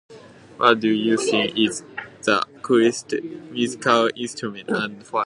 What 0.57 0.79
do 0.79 0.89
you 0.89 1.15
think 1.15 1.55
is 1.55 1.83
the 2.23 2.37
coolest 2.63 3.13
musical 3.51 4.09
instrument, 4.15 4.69
and 4.69 5.03
why? 5.11 5.19